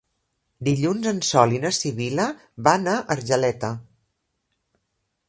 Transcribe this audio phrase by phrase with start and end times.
[0.67, 2.25] Dilluns en Sol i na Sibil·la
[2.69, 3.73] van a Argeleta.